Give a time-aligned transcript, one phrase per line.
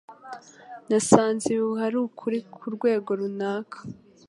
[0.89, 3.77] Nasanze ibihuha ari ukuri kurwego runaka.